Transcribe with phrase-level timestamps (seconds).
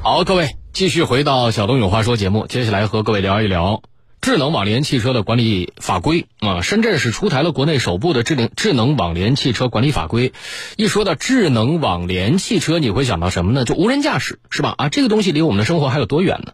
[0.00, 3.82] 好，各位继续回到小东有话说节目，接下来和各位聊一聊
[4.20, 6.62] 智能网联汽车的管理法规啊。
[6.62, 10.32] 深圳市出台了国内首部的智能智能网联汽车管理法规。
[10.76, 13.64] 一说到智能网联汽车，你会想到什么呢？
[13.64, 14.74] 就无人驾驶是吧？
[14.78, 16.52] 啊，这个东西离我们的生活还有多远呢？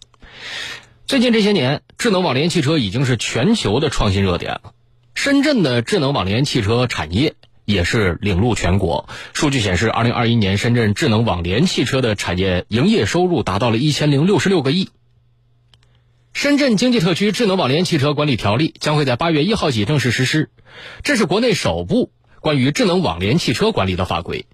[1.06, 4.72] 最近这些年，智能网联汽车已经是全球的创新热点了。
[5.14, 7.33] 深圳的智能网联汽车产业。
[7.74, 9.08] 也是领路全国。
[9.34, 14.88] 数据显示，二零二一年深圳智能网联汽车的产业营业收入达到了一千零六十六个亿。
[16.32, 20.50] 深圳经济特区智能网联汽车管理条例将会在八月一号起正式实施，
[21.02, 22.10] 这是国内首部
[22.40, 24.46] 关于智能网联汽车管理的法规，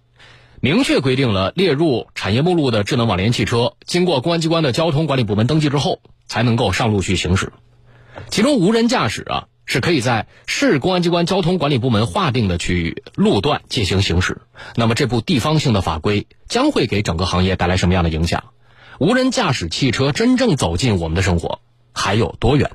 [0.61, 7.53] 明确规定了列入产业目录的智能网联汽车，经过公安机关的交通管理部门登记之后，才能够上路去行驶。
[8.29, 9.47] 其中无人驾驶啊。
[9.73, 14.43] 是可以在市公安机关交通管理部门划定的区域路段进行行驶。
[14.75, 18.47] 那么，这部地方性的法规将会给整个行业带来什么样的影响？
[18.99, 21.61] 无人驾驶汽车真正走进我们的生活
[21.93, 22.73] 还有多远？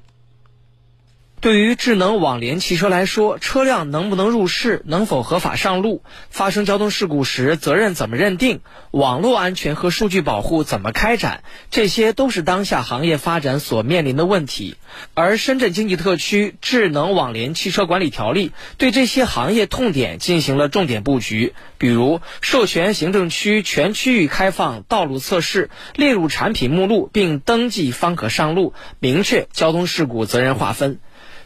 [1.46, 6.02] 对于智能网联汽车来说，车辆能不能入市，能否合法上路，
[6.32, 14.78] 发生交通事故时责任怎么认定，网络安全和数据保护怎么开展，这些都是当下行业发展所面临的问题。
[15.14, 30.98] 而深圳经济特区智能网联汽车管理条例对这些行业痛点进行了重点布局，比如授权行政区全区域开放道路测试，列入产品目录并登记方可上路，明确交通事故责任划分。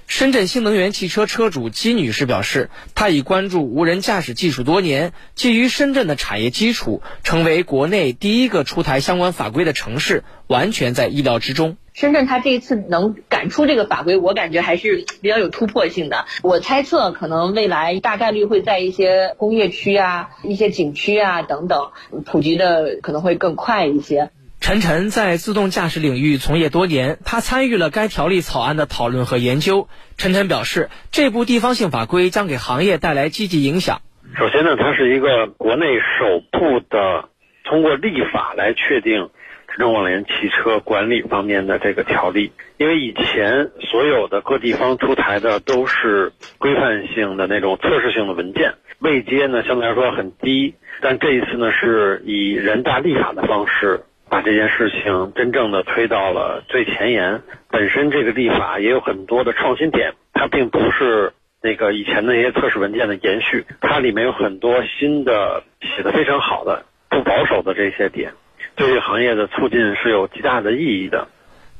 [0.09, 11.77] 深圳新能源汽车车主姬女士表示，她已关注无人驾驶技术多年，基于深圳的产业基础，成为国内第一个出台相关法规的城市，完全在意料之中。
[11.93, 16.25] 深圳它这一次能赶出这个法规，我感觉还是比较有突破性的。
[16.41, 21.91] 我猜测，可能未来大概率会在一些工业区啊、一些景区啊等等
[22.25, 24.31] 普及的可能会更快一些。
[24.59, 29.87] 陈晨在自动驾驶领域从业多年，他参与了该条例草案的讨论和研究。
[30.17, 34.01] 陈晨表示，这部地方性法规将给行业带来积极影响。
[34.37, 37.29] 首先呢，它是一个国内首部的
[37.63, 39.29] 通过立法来确定
[39.69, 42.51] 智能网联汽车管理方面的这个条例。
[42.77, 50.75] 因为以前所有的各地方出台的都是规范性的那种测试性的文件，位阶呢相对来说很低。
[51.01, 54.03] 但这一次呢，是以人大立法的方式。
[54.29, 57.41] 把这件事情真正的推到了最前沿。
[57.69, 68.33] 本身这个立法也有很多的创新点，它并不是那个以前那些测试文件的延续，它里面有很多新的写的非常好的、不保守的这些点，
[68.75, 71.27] 对于行业的促进是有极大的意义的。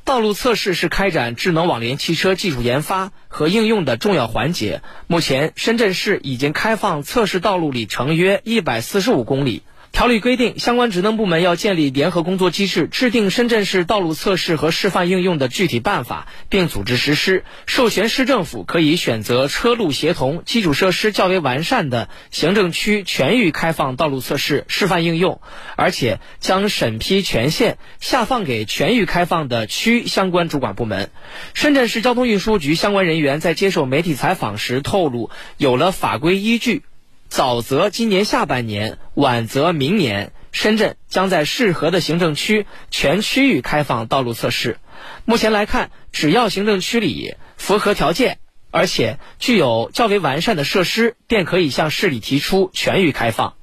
[0.02, 4.80] 道路测试是开展智能网联汽车技术研发和应用的重要环节。
[5.06, 9.62] 目前，深圳市已经开放测试道路里程约一百四十五公里。
[10.00, 17.44] 条例规定，相关职能部门要建立联合工作机制，制定深圳市道路测试和示范应用的具体办法，并组织实施。
[17.66, 25.42] 授权市政府可以选择车路协同、基础设施较为完善的行政区全域开放道路测试示范应用，
[25.76, 31.10] 而且将审批权限下放给全域开放的区相关主管部门。
[31.52, 35.28] 深圳市交通运输局相关人员在接受媒体采访时透露，
[35.58, 36.84] 有了法规依据。
[37.30, 44.78] 早则今年下半年，晚则明年，深圳将在适合的行政区全区域开放道路测试。
[45.24, 48.40] 目前来看，只要行政区里符合条件，
[48.72, 53.54] 而且具有较为完善的设施，便可以向市里提出全域开放。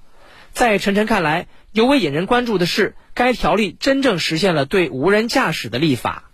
[0.54, 6.27] 在陈晨看来，尤为引人关注的是，该条例真正实现了对无人驾驶的立法。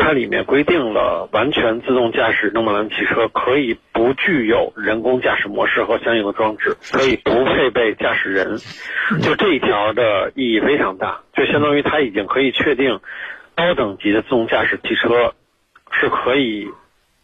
[0.00, 8.58] 它里面规定了完全自动驾驶诺曼兰汽车可以不具有人工驾驶模式和相应的装置，可以不配备驾驶人。
[9.20, 13.00] 就这一条的意义非常大，就相当于它已经可以确定
[13.56, 15.34] 高等级的自动驾驶汽车
[15.90, 16.68] 是可以，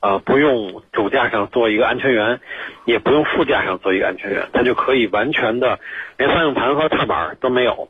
[0.01, 2.41] 呃，不用主驾上做一个安全员，
[2.85, 5.79] 也不用副驾上做一个安全员，它就可以完全的
[6.19, 7.89] 连方向盘和踏板都没有。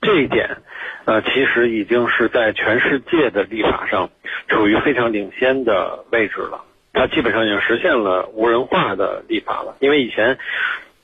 [0.00, 0.58] 这一点，
[1.04, 4.10] 呃，其实已经是在全世界的立法上
[4.48, 6.64] 处于非常领先的位置了。
[6.92, 9.76] 它基本上已经实现了无人化的立法了。
[9.80, 10.38] 因为以前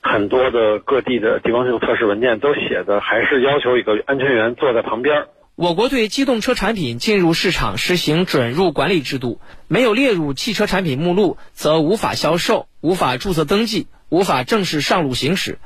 [0.01, 5.27] 很多的各地的地方性测试文件都写的还是要求一个安全员坐在旁边。
[5.55, 13.87] 我国对机动车产品进入市场实行准入管理制度，没有列入汽车产品目录，则无法销售、无法注册登记。
[14.09, 15.59] 无法正式上路行驶。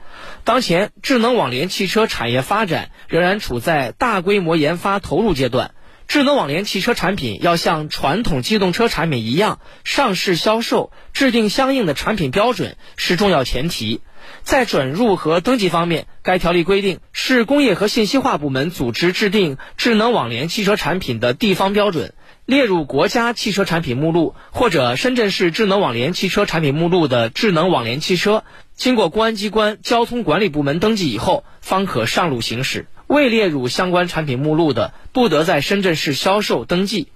[0.44, 5.74] 当前，智能网联汽车产业发展仍然处在大规模研发投入阶段。
[6.08, 14.02] 智能网联汽车产品要像传统机动车产品一样上市销售，制定相应的产品标准是重要前提。
[14.44, 22.14] 在准入和登记方面，该条例规定，市工业和信息化部门组织制定智能网联汽车产品的地方标准，
[22.46, 28.44] 列入国家汽车产品目录或者深圳市智能网联汽车产品目录的智能网联汽车，
[28.74, 32.88] 经过公安机关交通管理部门登记以后，方可上路行驶。
[33.08, 37.10] 未列入相关产品目录的，不得在深圳市销售登记。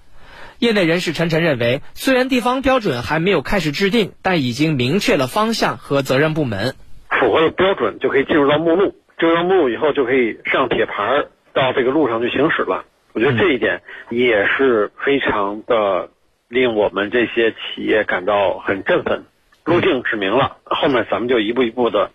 [0.60, 6.76] 业内人士陈晨认为，虽然地方标准还没有开始制定，但已经明确了方向和责任部门。
[7.10, 12.86] 符合了标准就可以进入到目录，进入到目录以后就可以上铁牌到这个路上去行驶了。
[13.16, 16.10] 我觉得这一点也是非常的
[16.50, 19.24] 令我们这些企业感到很振奋。
[19.64, 22.12] 路径指明了，后面咱们就一步一步的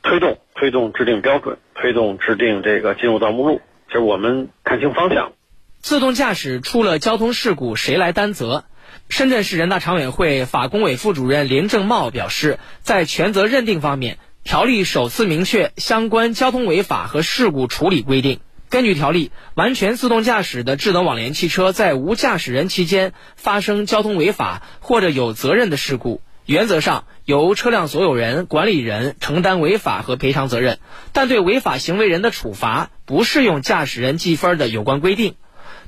[0.00, 3.62] 推动，推动制定标准，推动制定这个进入到目录。
[3.88, 5.32] 其实我们看清方向。
[5.80, 8.64] 自动驾驶出了交通事故，谁来担责？
[9.08, 14.18] 深圳市人大常委会法工委副主任林正茂表示，在权责认定方面。
[14.44, 18.38] 条例首次明确相关交通违法和事故处理规定。
[18.70, 30.78] 根据条例，完全自动驾驶的智能网联汽车在无驾驶人期间发生交通违法或者有责任的事故，原则上由车辆所有人、管理人承担违法和赔偿责任，
[31.12, 35.36] 但对违法行为人的处罚不适用驾驶人记分的有关规定。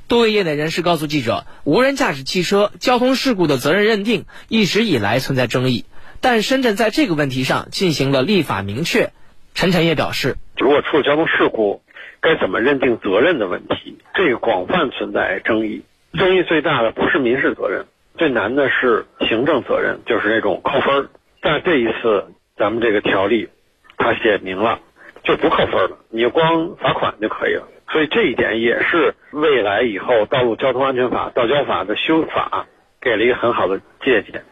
[0.07, 5.83] 多位业内人士告诉记者，无人驾驶汽车交通事故的责任认定一直以来存在争议。
[6.21, 9.11] 但深圳在这个问题上进行了立法明确。
[9.53, 11.81] 陈晨也表示，如果出了交通事故，
[12.27, 15.83] 该怎么认定责任的问题，这个广泛存在争议。
[16.11, 17.85] 争议最大的不是民事责任，
[18.17, 21.09] 最难的是行政责任，就是那种扣分儿。
[21.41, 22.25] 但这一次，
[22.57, 23.47] 咱们这个条例，
[23.95, 24.81] 它写明了，
[25.23, 27.65] 就不扣分了，你就光罚款就可以了。
[27.93, 32.67] 所以这一点也是未来以后道路交通安全法、道交法的修法
[32.99, 34.43] 给了一个很好的借鉴。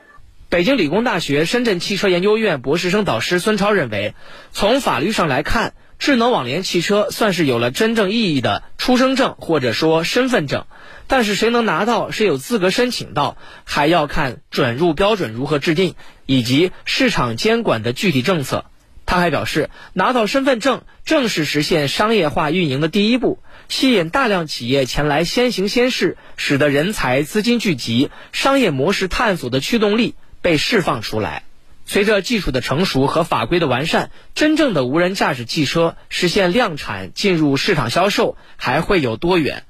[0.49, 4.13] 北京理工大学深圳汽车研究院博士生导师孙超认为，
[4.51, 10.65] 从法律上来看，智能网联汽车算是有了真正意义的出生证或者说身份证，
[11.07, 15.95] 但是谁能拿到，谁有资格申请到，还要看准入标准如何制定
[16.25, 18.65] 以及市场监管的具体政策。
[19.05, 23.39] 他还表示，拿到身份证正是实现商业化运营的第一步，
[23.69, 30.15] 吸引大量企业前来先行先试，使得人才、资金聚集、商业模式探索的驱动力。
[30.41, 31.41] 被释放出来。
[31.85, 39.63] 随着技术的成熟和法规的完善，真正的无人驾驶汽车实现量产进入市场销售还会有多远？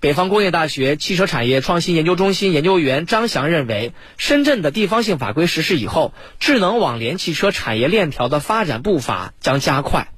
[0.00, 10.08] 北方工业大学汽车产业创新研究中心研究员张翔认为，深圳的地方性法规实施以后，智能网联汽车产业链条的发展步伐将加快。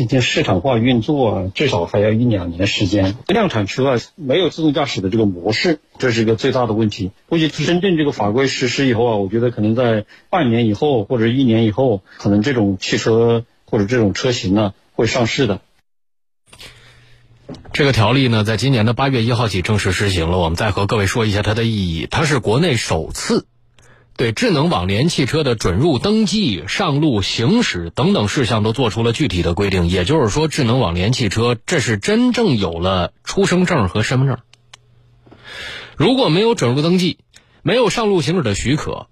[0.00, 3.18] 进行市场化运作，至少还要一两年时间。
[3.26, 7.10] 量产车啊，没有自动驾驶的这个模式，这是一个最大的问题。
[7.28, 15.60] 估计深圳这个法规实施以后啊，我觉得可能在半年以后或者一年以后，可能这种汽车或者这种车型呢会上市的。
[17.74, 20.38] 这个条例呢，在今年的八月一号起正式实行了。
[20.38, 23.46] 我们再和各位说一下它的意义，它是国内首次。
[24.20, 29.86] 对智能网联汽车的准入、登记、上路行驶等等事项都做出了具体的规定。
[29.86, 34.36] 也就是说，智能网联汽车这是真正有了出生证和身份证。
[35.96, 37.16] 如果没有准入登记，
[37.62, 39.06] 没有上路行驶的许可，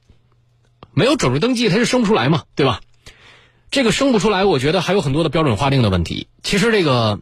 [0.92, 2.82] 没有准入登记，它是生不出来嘛，对吧？
[3.70, 6.28] 这个生不出来，我觉得还有很多的标准划定的问题。
[6.42, 7.20] 其实这个，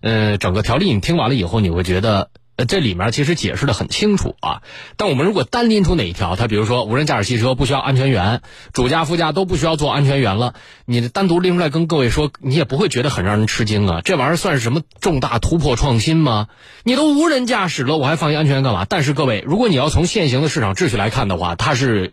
[0.00, 2.30] 呃，整个条例你听完了以后，你会觉得。
[2.56, 4.62] 呃，这里面其实解释的很清楚啊。
[4.98, 8.42] 但我们如果单拎出哪一条，它比如说无人驾驶汽车不需要安全员，
[8.74, 14.02] 主驾副驾都不需要做安全员了，你单独拎出来跟各位说，你也不会觉得很让人吃惊啊。
[14.04, 16.48] 这玩意儿算是什么重大突破创新吗？
[16.84, 18.84] 你都无人驾驶了，我还放一安全员干嘛？
[18.84, 22.12] 但是各位，如果你要从现行的市场秩序来看的话，它是，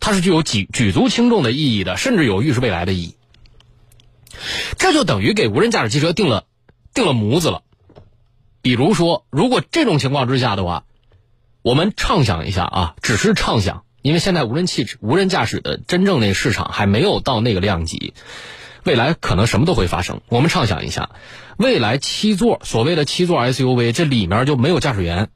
[0.00, 3.14] 它是具有举举足轻重的意义的，甚至有预示未来的意义。
[4.76, 6.44] 这就等于给无人驾驶汽车定了
[6.92, 7.62] 定了模子了。
[8.66, 10.86] 比如说，如果这种情况之下的话，
[11.62, 18.12] 我们畅想一下啊，只是畅想，因为现在无人汽车、无人驾驶的真正那个市场还没有到那个量级，
[18.82, 20.20] 未来可能什么都会发生。
[20.28, 21.10] 我们畅想一下，
[21.56, 25.30] 未来七座所谓的七座 SUV，这里面就没有驾驶员，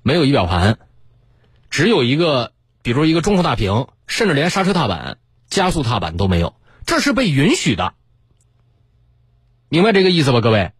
[0.00, 0.78] 没有仪表盘，
[1.68, 5.18] 只有一个，比如一个中控大屏，甚至连刹车踏板、
[5.50, 6.54] 加速踏板都没有，
[6.86, 7.92] 这是被允许的，
[9.68, 10.72] 明白这个意思吧，各位？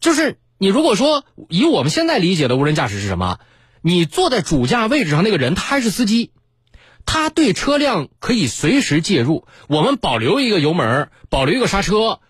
[0.00, 3.38] 就是你如果说以我们现在理解的无人驾驶是什么？
[3.80, 6.32] 你坐在主驾位置上那个人，他还是司机，
[7.06, 9.46] 他对车辆可以随时介入。
[9.68, 12.20] 我们保留一个油门，保留一个刹车，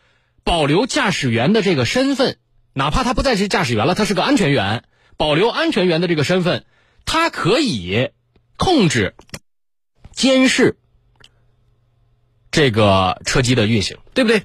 [0.44, 2.36] 保留驾驶员的这个身份，
[2.74, 4.84] 哪怕他不再是驾驶员了，他是个安全员，
[5.16, 6.66] 保留安全员的这个身份，
[7.06, 8.10] 他可以
[8.58, 9.14] 控制、
[10.12, 10.76] 监视
[12.50, 14.42] 这个车机的运行，对不对？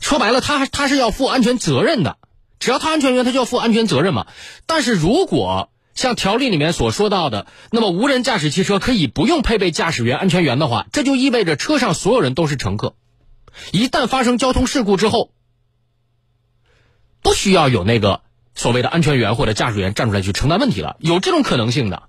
[0.00, 2.16] 说白了，他他是要负安全责任的，
[2.58, 4.26] 只要他安全员，他就要负安全责任嘛。
[4.66, 12.94] 但是如果像条例里面所说到的，那么无人驾驶汽车可以不用配备驾驶员、安全员的话，这就意味着车上所有人都是乘客。
[13.72, 15.32] 一旦发生交通事故之后，
[17.22, 18.22] 不需要有那个
[18.54, 22.04] 所谓的安全员或者驾驶员站出来去承担问题了，有这种可能性的。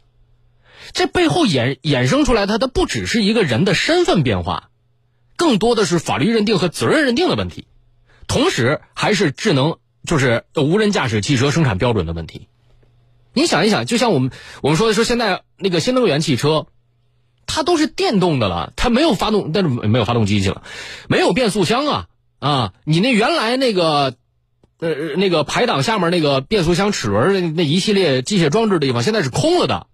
[0.94, 4.70] 这背后衍衍生出来，它的不只是一个人的身份变化，
[5.36, 7.66] 更多的是法律认定和责任认定的问题，
[8.32, 12.48] 同时还是智能就是无人驾驶汽车生产标准的问题。
[13.34, 16.68] 你想一想，就像我们我们说的说现在那个新能源汽车，
[17.46, 20.64] 它都是电动的了，它没有发动，但是没有发动机去了，
[21.10, 22.08] 没有变速箱啊
[22.40, 22.74] 啊！
[22.86, 24.16] 你那原来那个
[24.80, 29.88] 呃那个排档下面那个变速箱齿轮那那一系列机械装置的地方，现在是空了的。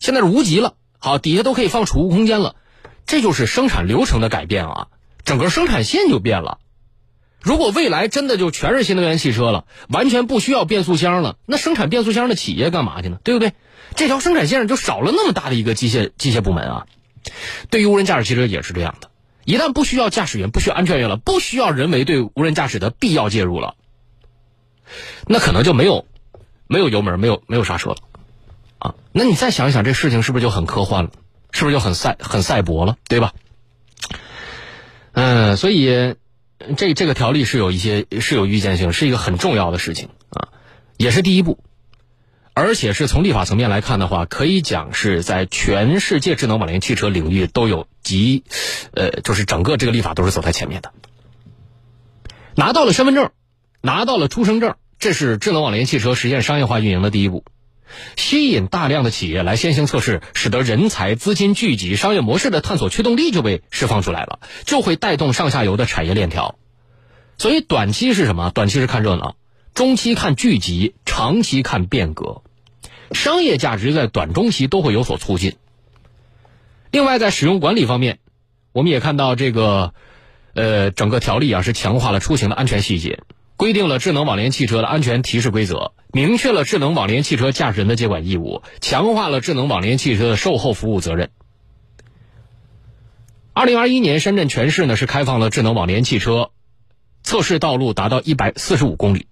[0.00, 2.56] 现在是无极了，好，底下都可以放储物空间了，
[3.06, 4.88] 这就是生产流程的改变啊，
[5.24, 6.58] 整个生产线就变了。
[7.40, 13.18] 如果未来真的就全是新能源汽车了，完全不需要变速箱了，那生产变速箱的企业干嘛去呢？
[13.24, 13.52] 对不对？
[13.96, 16.86] 这条生产线上就少了那么大的一个机械机械部门啊。
[17.70, 19.10] 对于无人驾驶汽车也是这样的，
[19.44, 23.74] 一旦不需要驾驶员、不需要安全员了，不需要人为对无人驾驶的必要介入了，
[25.26, 26.06] 那可能就没有
[26.66, 27.96] 没有油门、没有没有刹车了。
[28.78, 31.10] 啊，那你再想一想，这事情是不是就很科幻了？
[31.52, 32.96] 是不是就很赛很赛博了？
[33.08, 33.32] 对吧？
[35.12, 36.14] 嗯，所以
[36.76, 40.48] 这这个条例是有一些是有预见性，是一个很重要的事情啊，
[40.96, 41.58] 也是第一步，
[42.54, 48.44] 而且是从立法层面来看的话，可以讲是在全世界智能网联汽车领域都有极，
[48.92, 50.92] 呃，就是整个这个立法都是走在前面的。
[52.54, 53.30] 拿到了身份证，
[53.80, 57.44] 拿到了出生证，这是智能网联汽车实现商业化运营的第一步。
[58.16, 66.56] 吸引大量的企业来先行测试，使得人才、资金聚集，商业模式的探索驱动力就被释放出来了，就会带动上下游的产业链条。
[67.38, 68.50] 所以短期是什么？
[68.54, 69.36] 短期是看热闹，
[69.74, 72.42] 中期看聚集，长期看变革。
[73.12, 75.56] 商业价值在短中期都会有所促进。
[76.90, 78.18] 另外，在使用管理方面，
[78.72, 79.94] 我们也看到这个，
[80.54, 83.20] 呃，整个条例啊是强化了出行的安全细节。
[83.56, 91.30] 规定了智能网联汽车的安全提示规则，明确了智能网联汽车驾驶人的接管义务，强化了智能网联汽车的售后服务责任。
[93.52, 96.50] 二零二一年，深圳全市呢是开放了智能网联汽车
[97.22, 99.28] 测试道路达到一百四十五公里。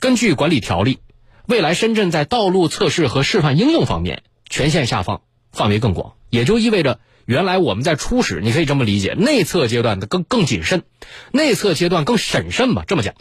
[0.00, 0.98] 根据管理条例，
[1.46, 10.82] 未来深圳在道路测试和示范应用方面权限下放，范围更广，也就意味着原来我们在初始，你可以这么理解，内测阶段的更更谨慎，
[11.30, 13.14] 内测阶段更审慎吧，这么讲。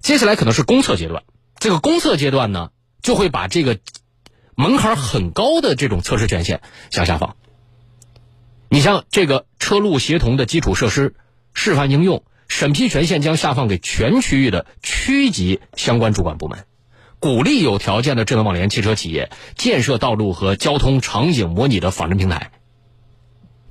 [0.00, 1.24] 接下来可能是公测阶段，
[1.58, 2.70] 这个公测阶段呢，
[3.02, 3.78] 就会把这个
[4.54, 7.36] 门槛很高的这种测试权限向下放。
[8.70, 11.14] 你像这个车路协同的基础设施
[11.52, 16.64] 示范应用审批权限将下放给全区域的区级相关主管部门，
[17.18, 22.52] 鼓励有条件的智能网联汽车企业建设道路和交通场景模拟的仿真平台。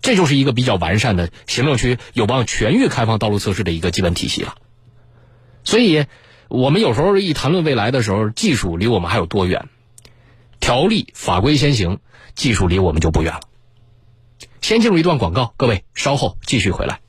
[0.02, 4.56] 这就是一个比较完善的行政区有望全域开放道路测试的一个基本体系了。
[5.68, 6.06] 所以，
[6.48, 9.68] 我们有时候一谈论未来的时候，技术离我们还有多远？
[10.62, 12.00] 条例法规先行，
[12.36, 13.42] 技术离我们就不远了。
[14.62, 17.02] 先进入一段广告，各位稍后继续回来。